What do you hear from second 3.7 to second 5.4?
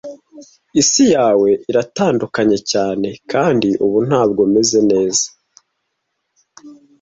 ubu ntabwo meze neza.